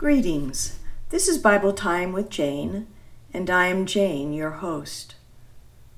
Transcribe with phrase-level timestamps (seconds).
[0.00, 0.78] Greetings.
[1.10, 2.86] This is Bible Time with Jane,
[3.34, 5.14] and I am Jane, your host.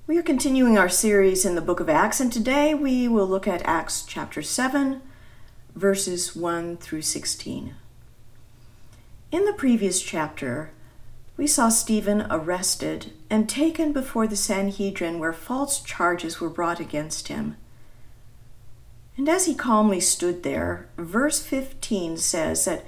[0.09, 3.47] We are continuing our series in the book of Acts, and today we will look
[3.47, 5.03] at Acts chapter 7,
[5.77, 7.77] verses 1 through 16.
[9.31, 10.73] In the previous chapter,
[11.37, 17.29] we saw Stephen arrested and taken before the Sanhedrin where false charges were brought against
[17.29, 17.57] him.
[19.17, 22.85] And as he calmly stood there, verse 15 says that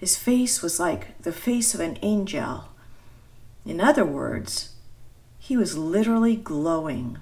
[0.00, 2.64] his face was like the face of an angel.
[3.66, 4.74] In other words,
[5.38, 7.18] he was literally glowing.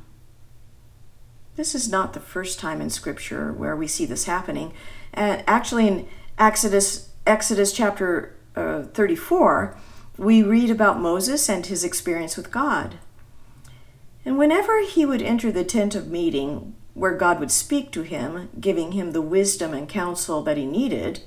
[1.57, 4.73] This is not the first time in Scripture where we see this happening.
[5.13, 9.77] And actually, in Exodus, Exodus chapter uh, 34,
[10.17, 12.99] we read about Moses and his experience with God.
[14.25, 18.51] And whenever he would enter the tent of meeting, where God would speak to him,
[18.61, 21.23] giving him the wisdom and counsel that he needed,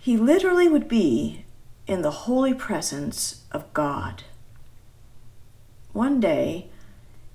[0.00, 1.44] he literally would be
[1.86, 4.24] in the holy presence of God.
[5.92, 6.68] One day,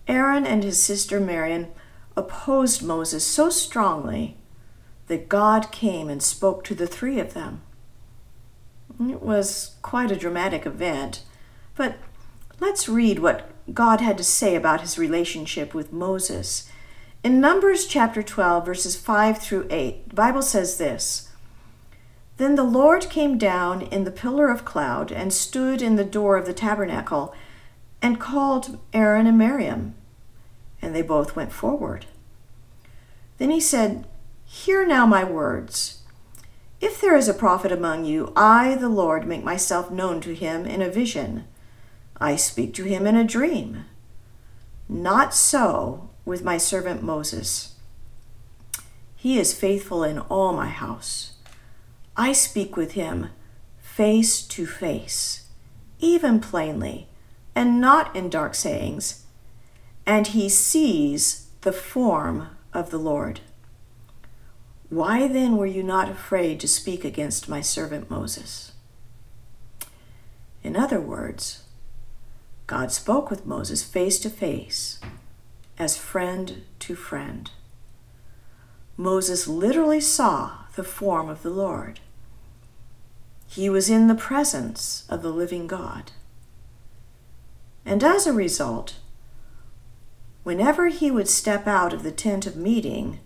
[0.08, 1.68] Aaron and his sister Miriam
[2.18, 4.38] opposed Moses so strongly
[5.08, 7.62] that God came and spoke to the three of them.
[9.00, 11.22] It was quite a dramatic event,
[11.76, 11.98] but
[12.60, 16.68] let's read what God had to say about his relationship with Moses.
[17.24, 21.30] In Numbers chapter 12, verses 5 through 8, the Bible says this
[22.38, 26.38] then the Lord came down in the pillar of cloud and stood in the door
[26.38, 27.34] of the tabernacle
[28.02, 29.96] and called Aaron and Miriam,
[30.82, 32.06] and they both went forward.
[33.38, 34.06] Then he said,
[34.46, 36.02] Hear now my words.
[36.82, 40.66] If there is a prophet among you, I, the Lord, make myself known to him
[40.66, 41.46] in a vision.
[42.20, 43.86] I speak to him in a dream.
[44.88, 47.76] Not so with my servant Moses.
[49.16, 51.35] He is faithful in all my house.
[52.18, 53.30] I speak with him
[53.78, 55.48] face to face,
[56.00, 57.10] even plainly,
[57.54, 59.26] and not in dark sayings,
[60.06, 63.42] and he sees the form of the Lord.
[64.90, 68.74] Why then were you not afraid to speak against my servant Moses?
[70.64, 71.64] In other words,
[72.68, 75.00] God spoke with Moses face to face,
[75.78, 77.52] as friend to friend.
[78.98, 82.00] Moses literally saw the form of the Lord.
[83.48, 86.12] He was in the presence of the living God.
[87.86, 88.96] And as a result,
[90.44, 93.20] whenever he would step out of the tent of meeting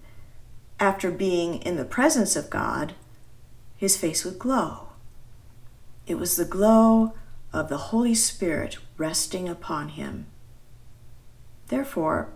[0.79, 2.93] after being in the presence of God,
[3.75, 4.89] his face would glow.
[6.05, 7.13] It was the glow
[7.51, 10.27] of the Holy Spirit resting upon him.
[11.67, 12.29] Therefore,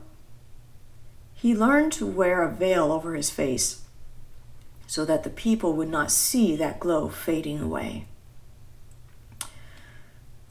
[1.33, 3.82] he learned to wear a veil over his face
[4.87, 8.05] so that the people would not see that glow fading away.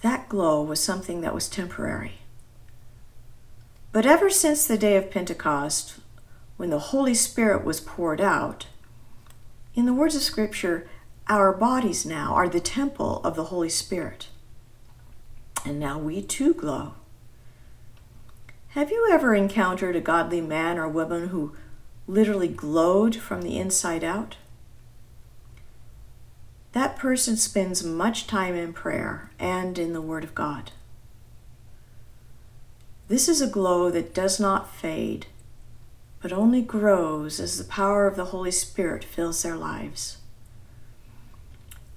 [0.02, 2.18] That glow was something that was temporary.
[3.92, 6.00] But ever since the day of Pentecost,
[6.56, 8.66] when the Holy Spirit was poured out,
[9.74, 10.88] in the words of Scripture,
[11.28, 14.28] our bodies now are the temple of the Holy Spirit.
[15.64, 16.94] And now we too glow.
[18.68, 21.54] Have you ever encountered a godly man or woman who
[22.12, 24.36] literally glowed from the inside out,
[26.72, 30.72] that person spends much time in prayer and in the Word of God.
[33.08, 35.26] This is a glow that does not fade,
[36.20, 40.18] but only grows as the power of the Holy Spirit fills their lives.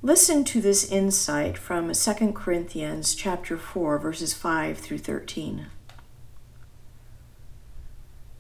[0.02, 5.68] Listen to this insight from 2 Corinthians chapter 4 verses 5 through 13.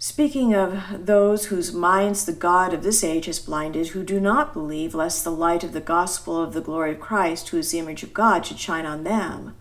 [0.07, 4.53] Speaking of those whose minds the God of this age has blinded, who do not
[4.53, 7.79] believe, lest the light of the gospel of the glory of Christ, who is the
[7.79, 9.55] image of God, should shine on them.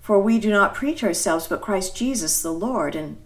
[0.00, 3.18] For we do not preach ourselves, but Christ Jesus the Lord, and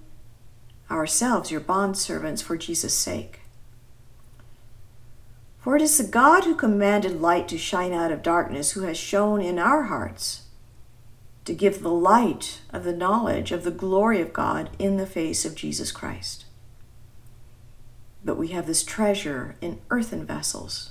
[0.90, 3.42] ourselves your bondservants for Jesus' sake.
[5.60, 8.98] For it is the God who commanded light to shine out of darkness, who has
[8.98, 10.45] shone in our hearts
[11.46, 15.44] to give the light of the knowledge of the glory of God in the face
[15.44, 16.44] of Jesus Christ.
[18.24, 20.90] But we have this treasure in earthen vessels,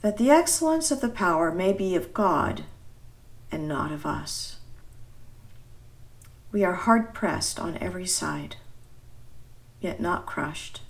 [0.00, 2.64] that the excellence of the power may be of God
[3.52, 4.56] and not of us.
[6.50, 8.56] We are hard pressed on every side,
[9.80, 10.80] yet not crushed.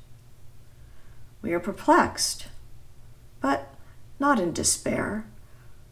[1.43, 2.47] We are perplexed,
[3.41, 3.75] but
[4.21, 5.27] not in despair,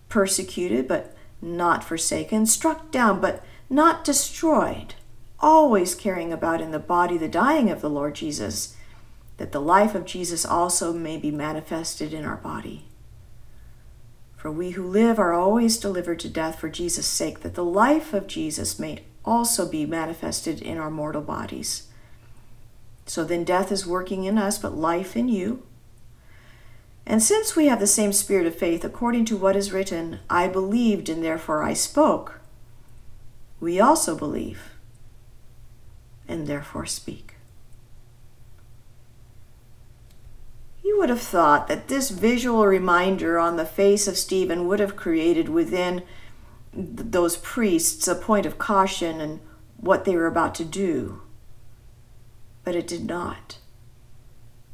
[0.08, 4.94] persecuted, but not forsaken, struck down, but not destroyed,
[5.40, 8.76] always carrying about in the body the dying of the Lord Jesus,
[9.38, 12.84] that the life of Jesus also may be manifested in our body.
[14.36, 18.12] For we who live are always delivered to death for Jesus' sake, that the life
[18.12, 21.88] of Jesus may also be manifested in our mortal bodies.
[23.06, 25.62] So then death is working in us, but life in you.
[27.06, 30.46] And since we have the same spirit of faith, according to what is written, I
[30.46, 32.40] believed and therefore I spoke,
[33.60, 34.72] we also believe
[36.28, 37.34] and therefore speak.
[40.84, 44.96] You would have thought that this visual reminder on the face of Stephen would have
[44.96, 46.02] created within
[46.72, 49.40] those priests a point of caution and
[49.76, 51.22] what they were about to do.
[52.64, 53.58] But it did not.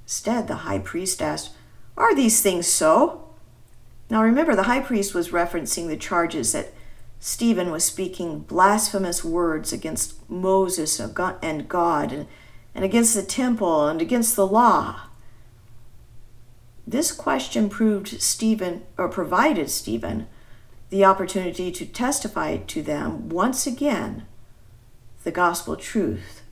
[0.05, 1.51] Instead, the high priest asked,
[1.99, 3.29] Are these things so?
[4.09, 6.73] Now remember, the high priest was referencing the charges that
[7.19, 14.37] Stephen was speaking blasphemous words against Moses and God and, against the temple and against
[14.37, 15.01] the law.
[16.87, 20.29] This question proved Stephen or provided Stephen
[20.91, 24.25] the opportunity to testify to them once again
[25.25, 26.43] the gospel truth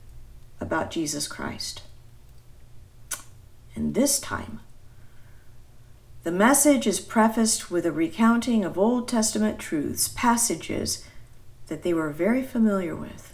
[0.59, 1.83] about Jesus Christ.
[3.73, 4.59] And this time,
[6.27, 11.07] the message is prefaced with a recounting of Old Testament truths, passages
[11.67, 13.33] that they were very familiar with.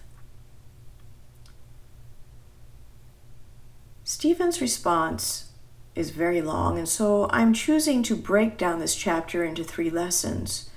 [4.04, 5.54] Stephen's response
[5.96, 10.70] is very long, and so I'm choosing to break down this chapter into three lessons.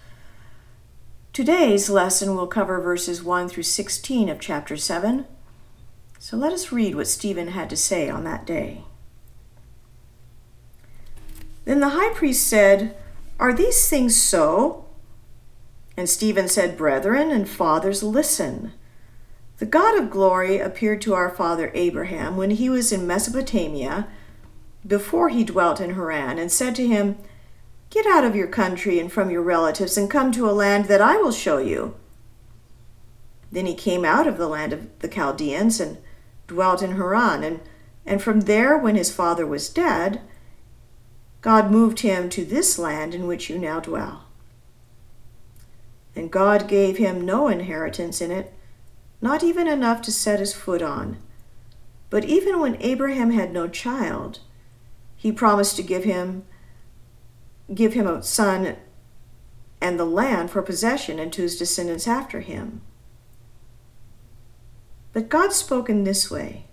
[1.34, 5.26] Today's lesson will cover verses 1 through 16 of chapter 7.
[6.18, 8.84] So let us read what Stephen had to say on that day.
[11.66, 12.96] Then the high priest said,
[13.38, 14.86] Are these things so?
[15.96, 18.72] And Stephen said, Brethren and fathers, listen.
[19.58, 24.06] The God of glory appeared to our father Abraham when he was in Mesopotamia,
[24.86, 27.18] before he dwelt in Haran, and said to him,
[27.90, 31.00] Get out of your country and from your relatives and come to a land that
[31.00, 31.96] I will show you.
[33.50, 35.98] Then he came out of the land of the Chaldeans and
[36.46, 37.60] dwelt in Haran, and,
[38.04, 40.20] and from there, when his father was dead,
[41.46, 44.24] God moved him to this land in which you now dwell.
[46.16, 48.52] And God gave him no inheritance in it,
[49.20, 51.18] not even enough to set his foot on.
[52.10, 54.40] But even when Abraham had no child,
[55.14, 56.44] he promised to give him
[57.72, 58.74] give him a son
[59.80, 62.80] and the land for possession and to his descendants after him.
[65.12, 66.64] But God spoke in this way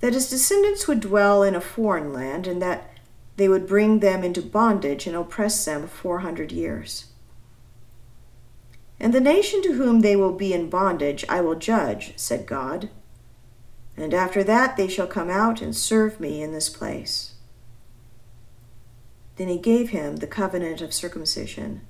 [0.00, 2.88] that his descendants would dwell in a foreign land and that
[3.36, 7.06] they would bring them into bondage and oppress them 400 years.
[9.00, 12.88] And the nation to whom they will be in bondage I will judge, said God.
[13.96, 17.34] And after that they shall come out and serve me in this place.
[19.36, 21.80] Then he gave him the covenant of circumcision.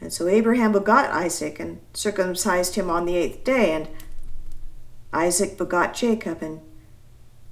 [0.00, 3.88] And so Abraham begot Isaac and circumcised him on the eighth day, and
[5.12, 6.60] Isaac begot Jacob, and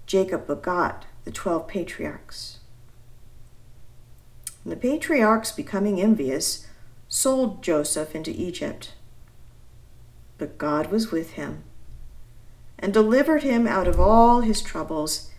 [0.06, 2.58] Jacob begot the twelve patriarchs.
[4.62, 6.66] And the patriarchs, becoming envious,
[7.08, 8.94] sold Joseph into Egypt.
[10.38, 11.64] But God was with him
[12.78, 15.30] and delivered him out of all his troubles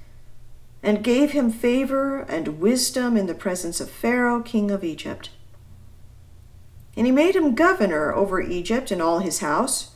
[0.82, 5.31] and gave him favor and wisdom in the presence of Pharaoh, king of Egypt.
[6.95, 9.92] And he made him governor over Egypt and all his house.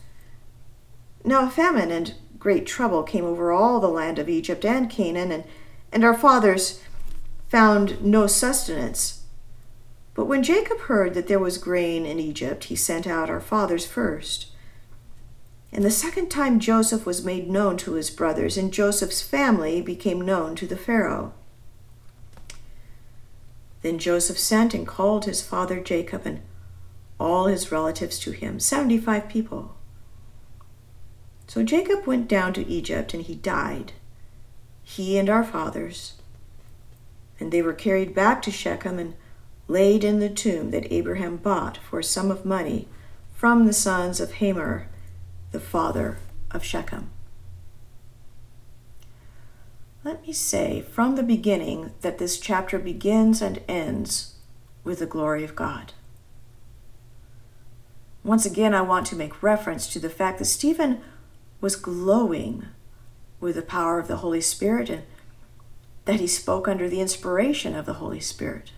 [1.24, 5.32] Now a famine and great trouble came over all the land of Egypt and Canaan,
[5.32, 5.44] and
[5.92, 6.82] and our fathers
[7.48, 9.24] found no sustenance.
[10.14, 13.86] But when Jacob heard that there was grain in Egypt, he sent out our fathers
[13.86, 14.48] first.
[15.72, 20.22] And the second time Joseph was made known to his brothers, and Joseph's family became
[20.22, 21.34] known to the Pharaoh.
[23.82, 26.42] Then Joseph sent and called his father Jacob and
[27.20, 29.76] all his relatives to him, seventy five people.
[31.48, 33.94] So Jacob went down to Egypt, and he died
[34.90, 36.14] he and our fathers.
[37.40, 39.14] And they were carried back to Shechem and
[39.68, 42.88] laid in the tomb that Abraham bought for a sum of money
[43.32, 44.88] from the sons of Hamor,
[45.52, 46.18] the father
[46.50, 47.12] of Shechem.
[50.04, 54.38] Let me say from the beginning that this chapter begins and ends
[54.84, 55.94] with the glory of God.
[58.24, 61.02] Once again, I want to make reference to the fact that Stephen
[61.62, 62.66] was glowing
[63.40, 65.04] with the power of the Holy Spirit and
[66.06, 68.72] that he spoke under the inspiration of the Holy Spirit.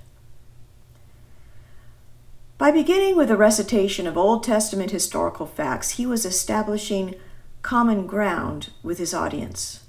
[2.57, 7.15] By beginning with a recitation of Old Testament historical facts, he was establishing
[7.61, 9.83] common ground with his audience.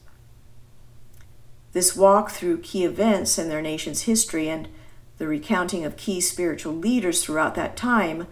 [1.72, 4.68] This walk through key events in their nation's history and
[5.18, 8.26] the recounting of key spiritual leaders throughout that time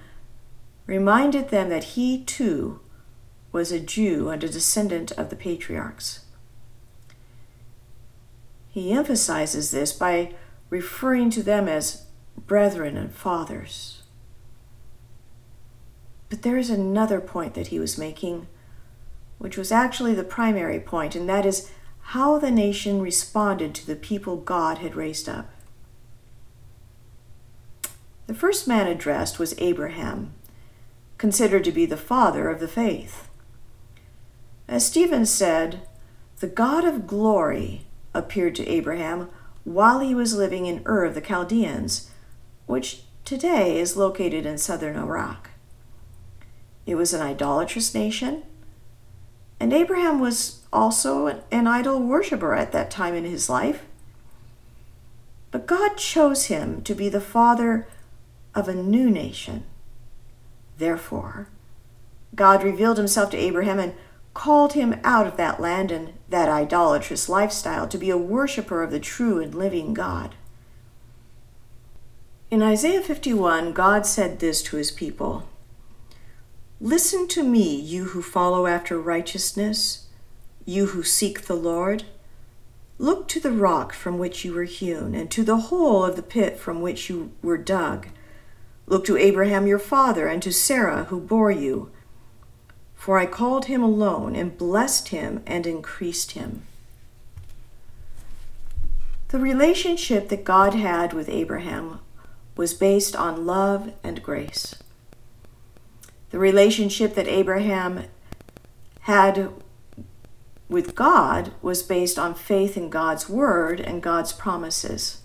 [0.87, 2.81] reminded them that he too
[3.53, 6.21] was a Jew and a descendant of the patriarchs.
[8.71, 10.35] He emphasizes this by
[10.71, 12.07] referring to them as
[12.47, 14.03] brethren and fathers.
[16.29, 18.47] But there is another point that he was making,
[19.39, 23.97] which was actually the primary point, and that is how the nation responded to the
[23.97, 25.51] people God had raised up.
[28.29, 30.33] The first man addressed was Abraham,
[31.19, 33.29] considered to be the father of the faith.
[34.69, 35.83] As Stephen said,
[36.39, 39.29] the God of glory appeared to Abraham
[39.65, 42.11] while he was living in Ur of the Chaldeans,
[42.67, 45.51] which today is located in southern Iraq.
[46.87, 48.43] It was an idolatrous nation,
[49.61, 53.85] and Abraham was also an idol worshiper at that time in his life.
[55.51, 57.87] But God chose him to be the father
[58.55, 59.65] of a new nation.
[60.79, 61.49] Therefore,
[62.35, 63.95] God revealed himself to Abraham and
[64.35, 68.91] called him out of that land and that idolatrous lifestyle to be a worshiper of
[68.91, 70.35] the true and living God.
[72.51, 75.49] In Isaiah 51, God said this to his people
[76.81, 80.09] Listen to me, you who follow after righteousness,
[80.65, 82.05] you who seek the Lord.
[82.99, 86.23] Look to the rock from which you were hewn, and to the hole of the
[86.23, 88.09] pit from which you were dug.
[88.87, 91.91] Look to Abraham your father, and to Sarah who bore you.
[93.01, 96.65] For I called him alone, and blessed him, and increased him.
[99.29, 102.01] The relationship that God had with Abraham
[102.59, 104.75] was based on love and grace.
[106.29, 108.05] The relationship that Abraham
[109.01, 109.49] had
[110.69, 115.23] with God was based on faith in God's word and God's promises.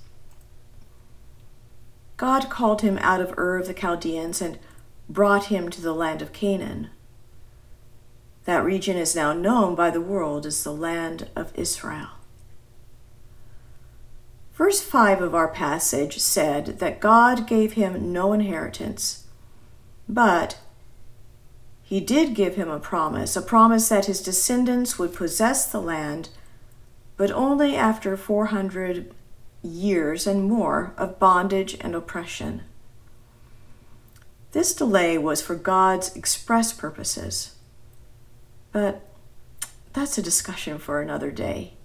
[2.16, 4.60] God called him out of Ur of the Chaldeans and
[5.10, 6.90] brought him to the land of Canaan.
[8.46, 12.10] That region is now known by the world as the land of Israel.
[14.54, 19.28] Verse 5 of our passage said that God gave him no inheritance,
[20.08, 20.58] but
[21.84, 26.30] he did give him a promise, a promise that his descendants would possess the land,
[27.18, 29.14] but only after 400
[29.62, 32.62] years and more of bondage and oppression.
[34.52, 37.55] This delay was for God's express purposes.
[38.76, 39.00] But
[39.94, 41.76] that's a discussion for another day.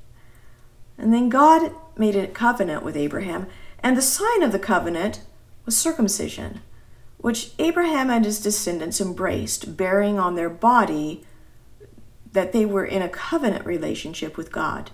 [0.99, 3.47] And then God made a covenant with Abraham,
[3.79, 5.23] and the sign of the covenant
[5.65, 6.63] was circumcision,
[7.19, 11.25] which Abraham and his descendants embraced, bearing on their body
[12.33, 14.91] that they were in a covenant relationship with God.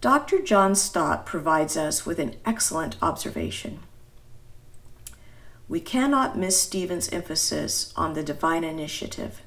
[0.00, 0.40] Dr.
[0.40, 3.80] John Stott provides us with an excellent observation.
[5.68, 9.42] We cannot miss Stephen's emphasis on the divine initiative.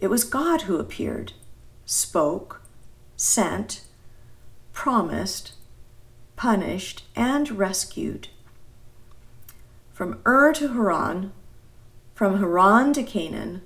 [0.00, 1.32] It was God who appeared,
[1.86, 2.62] spoke,
[3.16, 3.84] sent,
[4.72, 5.52] promised,
[6.34, 8.28] punished, and rescued.
[9.92, 11.32] From Ur to Haran,
[12.14, 13.62] from Haran to Canaan,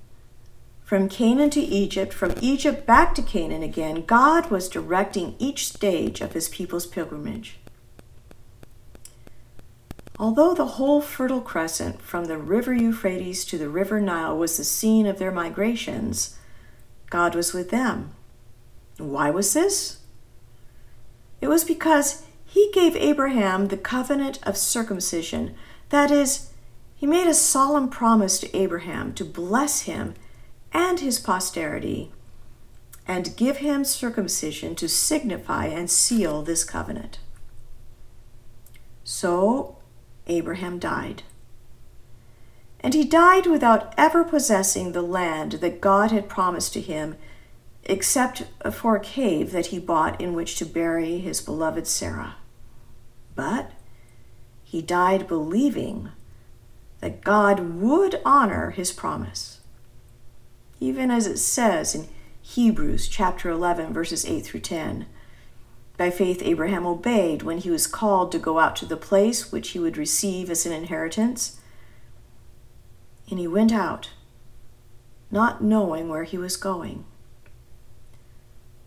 [0.85, 6.21] from Canaan to Egypt, from Egypt back to Canaan again, God was directing each stage
[6.21, 7.59] of his people's pilgrimage.
[10.19, 14.65] Although the whole Fertile Crescent, from the river Euphrates to the river Nile, was the
[14.65, 16.37] scene of their migrations,
[17.09, 18.13] God was with them.
[18.97, 19.99] Why was this?
[21.41, 25.55] It was because he gave Abraham the covenant of circumcision.
[25.91, 26.53] That is,
[26.97, 30.15] he made a solemn promise to Abraham to bless him
[30.73, 32.13] and his posterity,
[33.07, 37.21] and give him circumcision to signify and seal this covenant.
[39.05, 39.78] So
[40.29, 41.23] Abraham died.
[42.81, 47.17] And he died without ever possessing the land that God had promised to him,
[47.85, 52.37] except for a cave that he bought in which to bury his beloved Sarah.
[53.35, 53.73] But
[54.63, 56.11] he died believing
[57.01, 59.59] that God would honor his promise
[60.81, 62.09] even as it says in
[62.43, 65.07] Hebrews chapter 11, verses 8 through 10.
[65.99, 69.71] By faith, Abraham obeyed when he was called to go out to the place which
[69.71, 71.61] he would receive as an inheritance.
[73.29, 74.11] And he went out,
[75.29, 77.05] not knowing where he was going.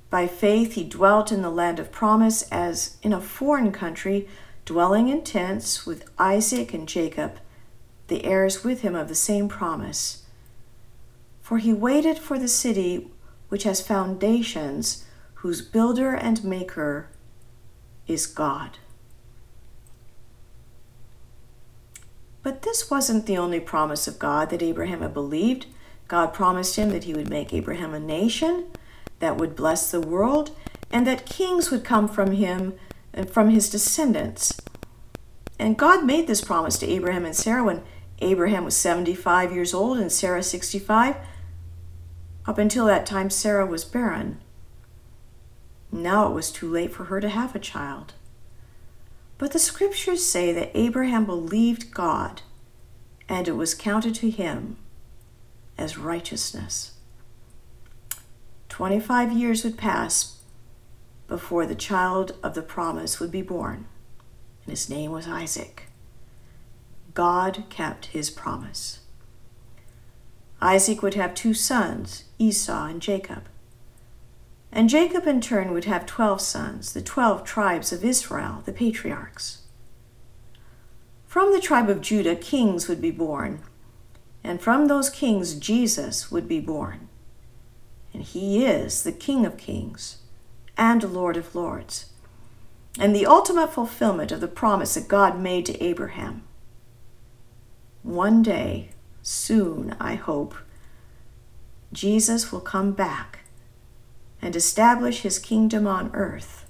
[0.10, 4.30] By faith, he dwelt in the land of promise as in a foreign country,
[4.64, 7.40] dwelling in tents with Isaac and Jacob,
[8.08, 10.24] the heirs with him of the same promise.
[11.42, 13.12] For he waited for the city
[13.50, 15.06] which has foundations,
[15.42, 17.08] whose builder and maker
[18.06, 18.78] is God.
[22.44, 25.66] But this wasn't the only promise of God that Abraham had believed.
[26.08, 28.68] God promised him that he would make Abraham a nation
[29.18, 30.56] that would bless the world
[30.92, 32.76] and that kings would come from him
[33.12, 34.62] and from his descendants.
[35.58, 37.82] And God made this promise to Abraham and Sarah when
[38.20, 41.16] Abraham was 75 years old and Sarah 65.
[42.46, 44.40] Up until that time, Sarah was barren.
[45.92, 48.14] Now it was too late for her to have a child.
[49.38, 52.44] But the scriptures say that Abraham believed God,
[53.28, 54.78] and it was counted to him
[55.78, 56.94] as righteousness.
[58.70, 60.38] Twenty five years would pass
[61.28, 63.86] before the child of the promise would be born,
[64.64, 65.88] and his name was Isaac.
[67.14, 69.00] God kept his promise.
[70.62, 73.44] Isaac would have two sons, Esau and Jacob.
[74.72, 79.64] And Jacob in turn would have twelve sons, the twelve tribes of Israel, the patriarchs.
[81.28, 83.60] From the tribe of Judah, kings would be born,
[84.44, 87.10] and from those kings, Jesus would be born.
[88.14, 90.18] And he is the King of kings
[90.78, 92.12] and Lord of lords,
[93.00, 96.44] and the ultimate fulfillment of the promise that God made to Abraham.
[98.04, 98.90] One day,
[99.22, 100.56] soon, I hope,
[101.94, 103.41] Jesus will come back
[104.42, 106.66] and establish his kingdom on earth,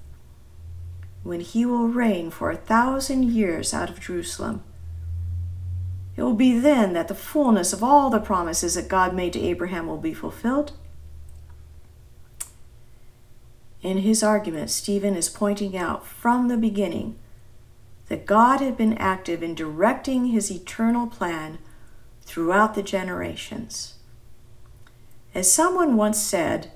[1.22, 4.62] when he will reign for a thousand years out of Jerusalem.
[6.16, 9.40] It will be then that the fullness of all the promises that God made to
[9.40, 10.72] Abraham will be fulfilled.
[13.80, 17.18] In his argument, Stephen is pointing out from the beginning
[18.08, 21.58] that God had been active in directing his eternal plan
[22.20, 23.94] throughout the generations.
[25.34, 26.72] As someone once said,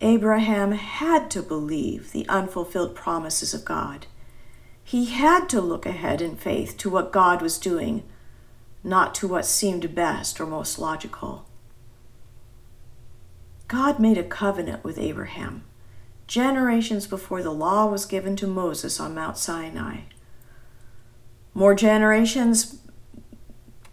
[0.00, 4.06] Abraham had to believe the unfulfilled promises of God.
[4.84, 8.02] He had to look ahead in faith to what God was doing,
[8.84, 11.46] not to what seemed best or most logical.
[13.68, 15.64] God made a covenant with Abraham
[16.26, 20.00] generations before the law was given to Moses on Mount Sinai.
[21.54, 22.78] More generations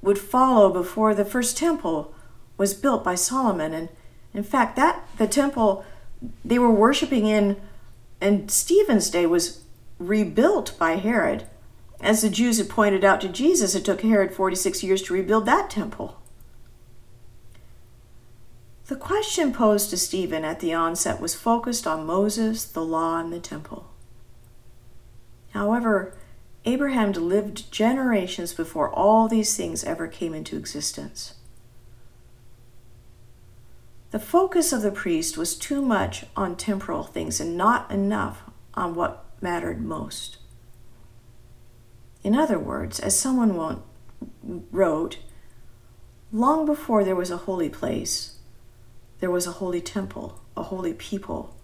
[0.02, 2.14] would follow before the first temple
[2.58, 3.90] was built by Solomon and
[4.34, 5.86] in fact that the temple
[6.44, 7.62] they were worshiping in
[8.22, 9.64] in Stephen's day was
[10.00, 11.46] rebuilt by Herod.
[12.00, 15.46] As the Jews had pointed out to Jesus, it took Herod 46 years to rebuild
[15.46, 16.22] that temple.
[18.88, 23.32] The question posed to Stephen at the onset was focused on Moses, the law, and
[23.32, 23.90] the temple.
[25.52, 26.14] However,
[26.66, 31.36] Abraham lived generations before all these things ever came into existence.
[34.14, 38.44] The focus of the priest was too much on temporal things and not enough
[38.76, 40.38] on what mattered most.
[42.24, 43.82] In other words, as someone
[44.72, 45.18] wrote,
[46.32, 48.36] long before there was a holy place,
[49.20, 51.56] there was a holy temple, a holy people,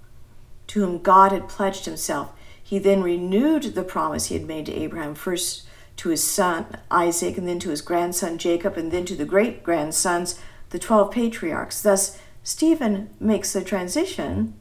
[0.69, 2.31] to whom God had pledged himself.
[2.63, 7.37] He then renewed the promise he had made to Abraham, first to his son Isaac,
[7.37, 10.39] and then to his grandson Jacob, and then to the great grandsons,
[10.71, 11.83] the twelve patriarchs.
[11.83, 14.53] Thus, Stephen makes the transition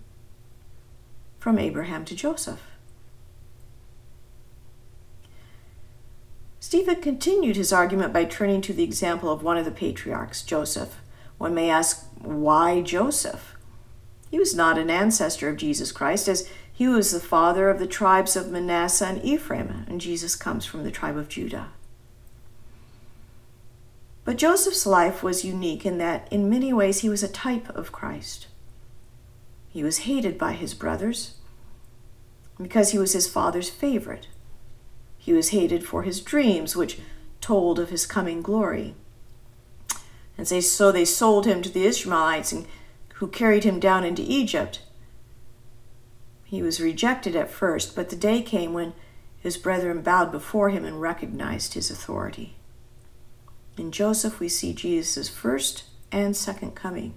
[1.39, 2.61] from Abraham to Joseph.
[6.61, 11.01] Stephen continued his argument by turning to the example of one of the patriarchs, Joseph.
[11.39, 13.55] One may ask, why Joseph?
[14.31, 17.87] He was not an ancestor of Jesus Christ, as he was the father of the
[17.87, 21.69] tribes of Manasseh and Ephraim, and Jesus comes from the tribe of Judah.
[24.29, 27.93] But Joseph's life was unique in that, in many ways, he was a type of
[27.93, 28.49] Christ.
[29.71, 31.37] He was hated by his brothers
[32.61, 34.29] because he was his father's favorite.
[35.17, 37.01] He was hated for his dreams, which
[37.41, 38.97] told of his coming glory.
[40.37, 42.53] And so they sold him to the Ishmaelites,
[43.15, 44.83] who carried him down into Egypt.
[46.45, 48.93] He was rejected at first, but the day came when
[49.39, 52.58] his brethren bowed before him and recognized his authority.
[53.79, 57.15] In Joseph, we see Jesus' first and second coming.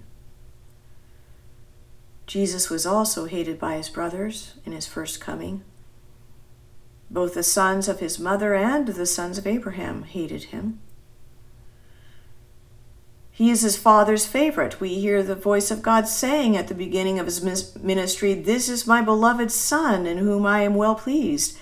[2.26, 5.62] Jesus was also hated by his brothers in his first coming.
[7.10, 10.80] Both the sons of his mother and the sons of Abraham hated him.
[13.32, 14.80] He is his father's favorite.
[14.80, 17.42] We hear the voice of God saying at the beginning of his
[17.82, 21.58] ministry, This is my beloved Son, in whom I am well pleased.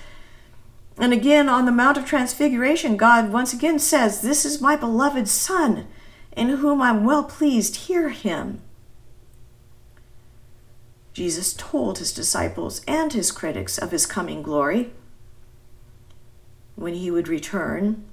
[1.00, 5.28] And again, on the Mount of Transfiguration, God once again says, This is my beloved
[5.28, 5.88] Son,
[6.36, 7.76] in whom I'm well pleased.
[7.76, 8.60] Hear him.
[11.14, 14.92] Jesus told his disciples and his critics of his coming glory
[16.76, 18.04] when he would return.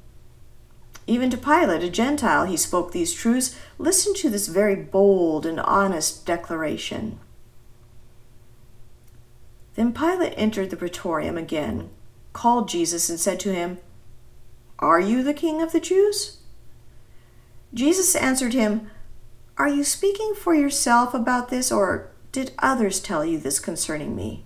[1.06, 3.58] Even to Pilate, a Gentile, he spoke these truths.
[3.78, 7.19] Listen to this very bold and honest declaration.
[9.76, 11.89] Then Pilate entered the praetorium again,
[12.38, 13.80] called Jesus, and said to him,
[14.78, 16.38] Are you the king of the Jews?
[17.73, 18.91] Jesus answered him,
[19.58, 24.45] Are you speaking for yourself about this, or did others tell you this concerning me?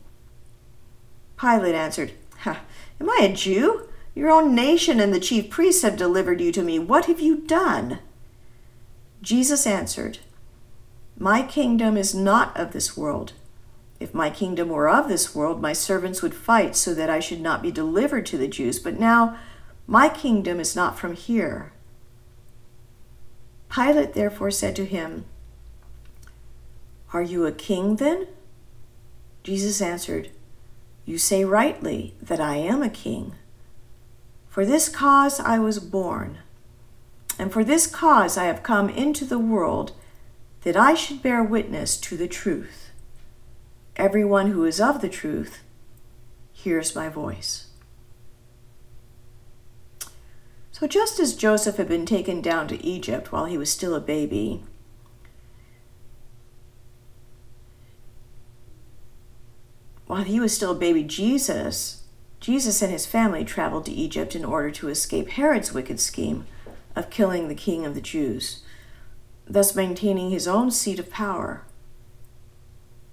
[1.37, 2.13] Pilate answered,
[2.45, 3.89] Am I a Jew?
[4.15, 6.79] Your own nation and the chief priests have delivered you to me.
[6.79, 7.99] What have you done?
[9.21, 10.19] Jesus answered,
[11.17, 13.33] My kingdom is not of this world.
[14.01, 17.39] If my kingdom were of this world, my servants would fight so that I should
[17.39, 18.79] not be delivered to the Jews.
[18.79, 19.37] But now
[19.85, 21.71] my kingdom is not from here.
[23.69, 25.25] Pilate therefore said to him,
[27.13, 28.27] Are you a king then?
[29.43, 30.31] Jesus answered,
[31.05, 33.35] You say rightly that I am a king.
[34.49, 36.39] For this cause I was born,
[37.37, 39.93] and for this cause I have come into the world,
[40.63, 42.90] that I should bear witness to the truth.
[43.95, 45.59] Everyone who is of the truth
[46.51, 47.67] hears my voice.
[50.71, 53.99] So, just as Joseph had been taken down to Egypt while he was still a
[53.99, 54.63] baby,
[60.07, 62.01] while he was still a baby, Jesus
[62.41, 66.47] Jesus and his family traveled to Egypt in order to escape Herod's wicked scheme
[66.95, 68.63] of killing the king of the Jews,
[69.45, 71.63] thus maintaining his own seat of power.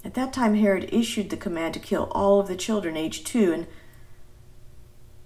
[0.08, 3.52] At that time, Herod issued the command to kill all of the children aged two
[3.52, 3.66] and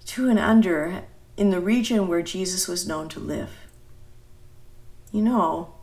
[0.03, 1.03] two and under
[1.37, 3.51] in the region where Jesus was known to live.
[5.13, 5.73] You know,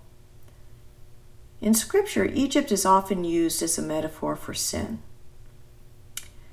[1.62, 4.98] in Scripture, Egypt is often used as a metaphor for sin.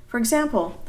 [0.06, 0.82] For example,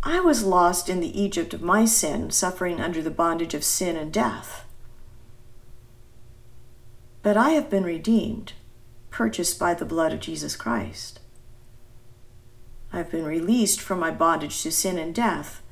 [0.00, 3.96] I was lost in the Egypt of my sin, suffering under the bondage of sin
[3.96, 4.64] and death.
[7.24, 8.52] But I have been redeemed,
[9.14, 11.20] purchased by the blood of Jesus Christ.
[12.92, 15.62] I have been released from my bondage to sin and death,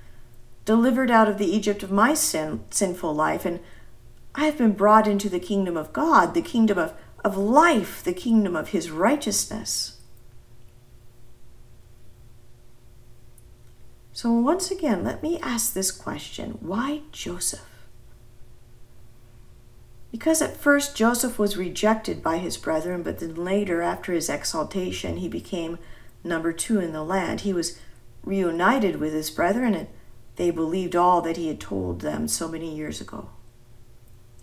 [0.65, 3.59] delivered out of the Egypt of my sin, sinful life, and
[4.33, 8.13] I have been brought into the kingdom of God, the kingdom of, of life, the
[8.13, 9.99] kingdom of his righteousness.
[14.13, 17.72] So, once again, let me ask this question why Joseph?
[20.13, 25.17] Because at first Joseph was rejected by his brethren, but then later, after his exaltation,
[25.17, 25.79] he became
[26.23, 27.41] number two in the land.
[27.41, 27.81] He was
[28.23, 29.89] reunited with his brethren, and
[30.37, 33.31] they believed all that he had told them so many years ago.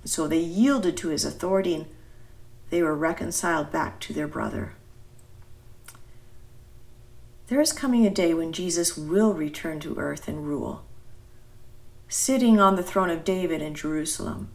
[0.04, 1.86] So they yielded to his authority and
[2.70, 4.74] they were reconciled back to their brother.
[7.48, 10.84] There is coming a day when Jesus will return to earth and rule,
[12.08, 14.50] sitting on the throne of David in Jerusalem.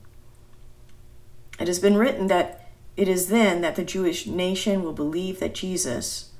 [1.59, 5.55] It has been written that it is then that the Jewish nation will believe that
[5.55, 6.31] Jesus,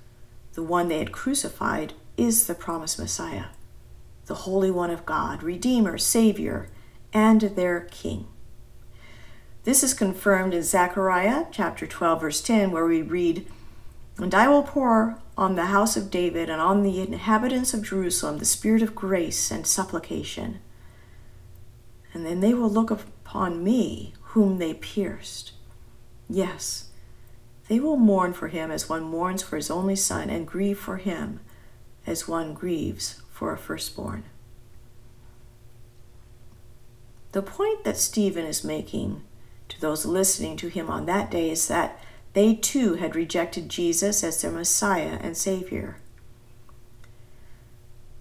[0.55, 3.47] the one they had crucified, is the promised Messiah,
[4.27, 6.69] the Holy One of God, Redeemer, Savior,
[7.13, 8.27] and their King.
[9.65, 13.47] This is confirmed in Zechariah chapter 12, verse 10, where we read,
[14.19, 18.39] And I will pour on the house of David and on the inhabitants of Jerusalem
[18.39, 20.61] the spirit of grace and supplication.
[22.13, 25.53] And then they will look upon me, whom they pierced.
[26.29, 26.89] Yes,
[27.69, 30.97] they will mourn for him as one mourns for his only son, and grieve for
[30.97, 31.39] him
[32.05, 34.25] as one grieves for a firstborn.
[37.31, 39.23] The point that Stephen is making
[39.69, 41.97] to those listening to him on that day is that
[42.33, 45.99] they too had rejected Jesus as their Messiah and Savior.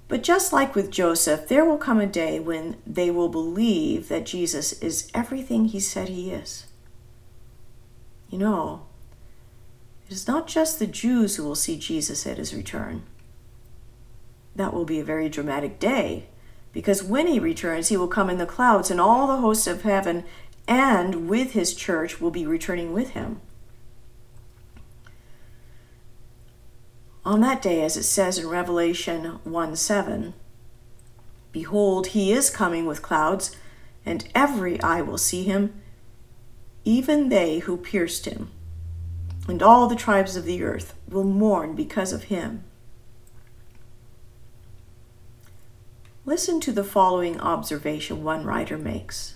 [0.07, 4.25] But just like with Joseph, there will come a day when they will believe that
[4.25, 6.67] Jesus is everything he said he is.
[8.29, 8.85] You know,
[10.07, 13.03] it is not just the Jews who will see Jesus at his return.
[14.55, 16.27] That will be a very dramatic day,
[16.73, 19.81] because when he returns, he will come in the clouds, and all the hosts of
[19.81, 20.25] heaven
[20.67, 23.41] and with his church will be returning with him.
[27.25, 30.33] On that day, as it says in Revelation 1 7,
[31.53, 33.55] Behold, he is coming with clouds,
[34.05, 35.81] and every eye will see him,
[36.83, 38.51] even they who pierced him,
[39.47, 42.65] and all the tribes of the earth will mourn because of him.
[46.25, 49.35] Listen to the following observation one writer makes.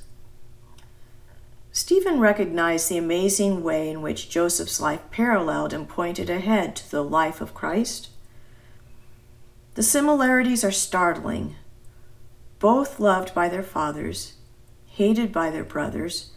[1.79, 7.03] Stephen recognized the amazing way in which Joseph's life paralleled and pointed ahead to the
[7.03, 8.09] life of Christ.
[9.75, 11.55] The similarities are startling.
[12.57, 14.37] Both loved by their fathers,
[14.87, 16.31] hated by their brothers,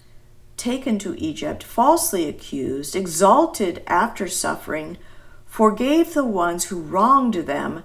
[0.59, 4.99] taken to Egypt, falsely accused, exalted after suffering,
[5.47, 7.83] forgave the ones who wronged them,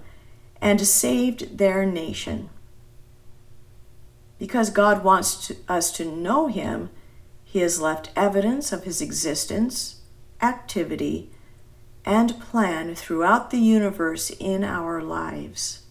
[0.62, 2.50] and saved their nation.
[4.40, 6.90] Because God wants to, us to know Him,
[7.56, 10.02] He has left evidence of His existence,
[10.42, 11.32] activity,
[12.04, 15.84] and plan throughout the universe in our lives.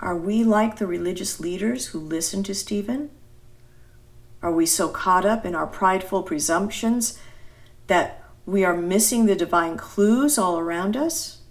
[0.00, 3.10] Are we like the religious leaders who listened to Stephen?
[4.40, 7.18] Are we so caught up in our prideful presumptions
[7.86, 11.42] that we are missing the divine clues all around us?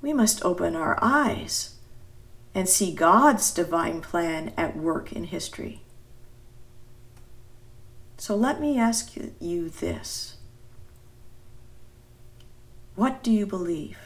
[0.00, 1.74] We must open our eyes
[2.54, 5.82] and see God's divine plan at work in history.
[8.20, 10.36] So let me ask you this
[12.94, 13.96] What do you believe?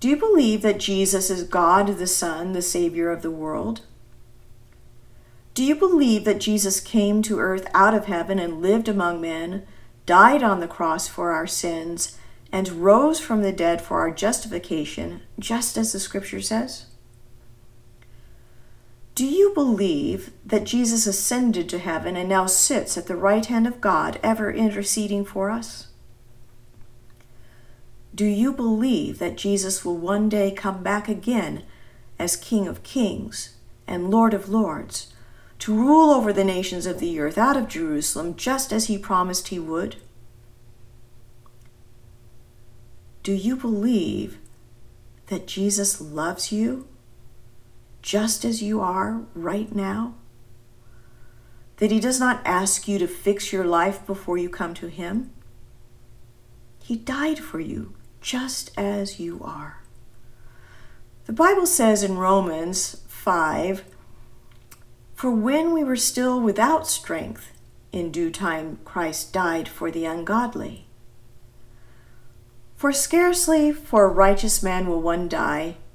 [0.00, 3.82] Do you believe that Jesus is God the Son, the Savior of the world?
[5.54, 9.64] Do you believe that Jesus came to earth out of heaven and lived among men,
[10.04, 12.18] died on the cross for our sins,
[12.50, 16.86] and rose from the dead for our justification, just as the scripture says?
[19.14, 23.66] Do you believe that Jesus ascended to heaven and now sits at the right hand
[23.66, 25.88] of God, ever interceding for us?
[28.14, 31.62] Do you believe that Jesus will one day come back again
[32.18, 35.12] as King of Kings and Lord of Lords?
[35.62, 39.46] to rule over the nations of the earth out of Jerusalem, just as he promised
[39.46, 39.94] he would?
[43.22, 44.38] Do you believe
[45.28, 46.88] that Jesus loves you
[48.02, 50.14] just as you are right now?
[51.76, 55.32] That he does not ask you to fix your life before you come to him?
[56.82, 59.82] He died for you just as you are.
[61.26, 63.84] The Bible says in Romans 5
[65.22, 67.52] for when we were still without strength,
[67.92, 70.88] in due time Christ died for the ungodly.
[72.74, 75.76] For scarcely for a righteous man will one die,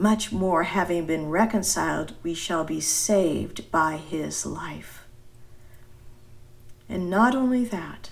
[0.00, 5.04] much more having been reconciled, we shall be saved by his life.
[6.88, 8.10] And not only that,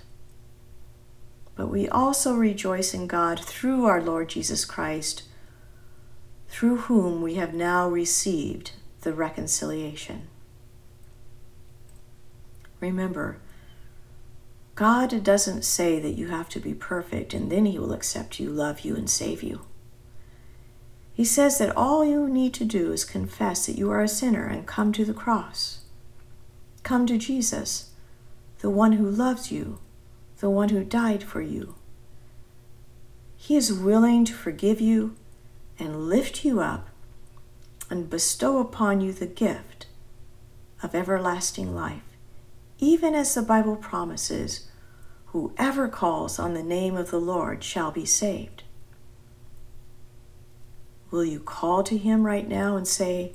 [1.56, 5.24] but we also rejoice in God through our Lord Jesus Christ,
[6.48, 10.28] through whom we have now received the reconciliation.
[12.80, 13.38] Remember,
[14.74, 18.50] God doesn't say that you have to be perfect and then He will accept you,
[18.50, 19.62] love you, and save you.
[21.18, 24.46] He says that all you need to do is confess that you are a sinner
[24.46, 25.80] and come to the cross.
[26.84, 27.90] Come to Jesus,
[28.60, 29.80] the one who loves you,
[30.38, 31.74] the one who died for you.
[33.36, 35.16] He is willing to forgive you
[35.76, 36.88] and lift you up
[37.90, 39.86] and bestow upon you the gift
[40.84, 42.02] of everlasting life
[42.78, 44.68] even as the Bible promises,
[45.26, 48.62] whoever calls on the name of the Lord shall be saved.
[51.10, 53.32] Will you call to him right now and say,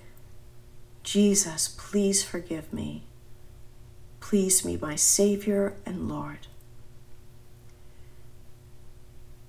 [1.03, 3.03] Jesus, please forgive me.
[4.19, 6.47] Please be my Savior and Lord.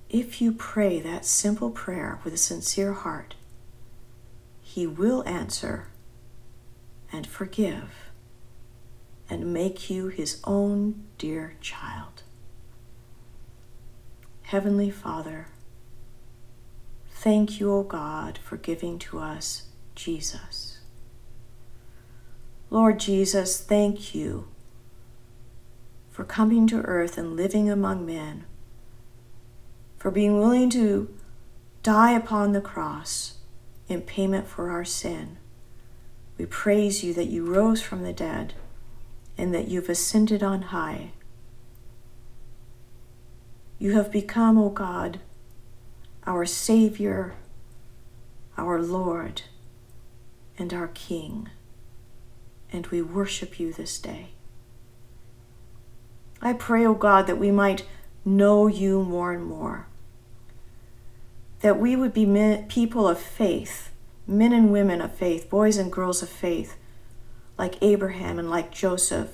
[0.08, 3.34] If you pray that simple prayer with a sincere heart,
[4.62, 5.88] He will answer
[7.12, 8.10] and forgive
[9.30, 12.22] and make you his own dear child.
[14.42, 15.46] Heavenly Father,
[17.24, 20.80] thank you, O God, for giving to us Jesus.
[22.68, 24.48] Lord Jesus, thank you
[26.10, 28.44] for coming to earth and living among men,
[29.96, 31.14] for being willing to
[31.82, 33.38] die upon the cross
[33.88, 35.38] in payment for our sin.
[36.36, 38.52] We praise you that you rose from the dead
[39.38, 41.12] and that you've ascended on high.
[43.78, 45.20] You have become, O God,
[46.26, 47.34] our Savior,
[48.56, 49.42] our Lord,
[50.58, 51.50] and our King,
[52.72, 54.28] and we worship you this day.
[56.40, 57.86] I pray, O oh God, that we might
[58.24, 59.86] know you more and more.
[61.60, 63.90] That we would be men, people of faith,
[64.26, 66.76] men and women of faith, boys and girls of faith,
[67.56, 69.30] like Abraham and like Joseph,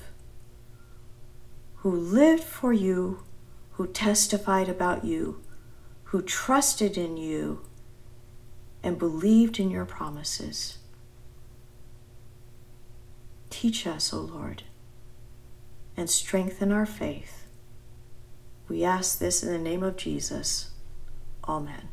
[1.77, 3.23] who lived for you,
[3.71, 5.41] who testified about you,
[6.11, 7.61] who trusted in you,
[8.83, 10.77] and believed in your promises.
[13.49, 14.63] Teach us, O Lord,
[15.95, 17.45] and strengthen our faith.
[18.67, 20.71] We ask this in the name of Jesus.
[21.47, 21.87] Amen.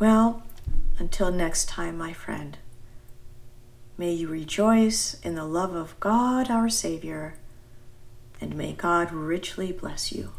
[0.00, 0.42] Well,
[0.98, 2.58] until next time, my friend,
[3.96, 7.36] may you rejoice in the love of God our Savior,
[8.40, 10.32] and may God richly bless you.